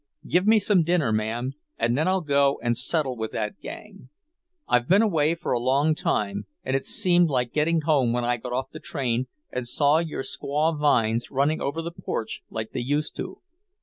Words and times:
"Give 0.27 0.47
me 0.47 0.57
some 0.57 0.81
dinner, 0.81 1.11
ma'am, 1.13 1.51
and 1.77 1.95
then 1.95 2.07
I'll 2.07 2.21
go 2.21 2.59
and 2.63 2.75
settle 2.75 3.15
with 3.15 3.33
that 3.33 3.59
gang. 3.59 4.09
I've 4.67 4.87
been 4.87 5.03
away 5.03 5.35
for 5.35 5.51
a 5.51 5.59
long 5.59 5.93
time, 5.93 6.47
and 6.63 6.75
it 6.75 6.85
seemed 6.85 7.29
like 7.29 7.53
getting 7.53 7.81
home 7.81 8.11
when 8.11 8.23
I 8.25 8.37
got 8.37 8.51
off 8.51 8.71
the 8.71 8.79
train 8.79 9.27
and 9.51 9.67
saw 9.67 9.99
your 9.99 10.23
squaw 10.23 10.75
vines 10.75 11.29
running 11.29 11.61
over 11.61 11.83
the 11.83 11.91
porch 11.91 12.41
like 12.49 12.71
they 12.71 12.79
used 12.79 13.15
to." 13.17 13.41